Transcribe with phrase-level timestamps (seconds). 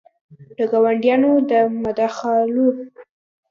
[0.55, 1.51] د ګاونډیانو د
[1.83, 2.67] مداخلو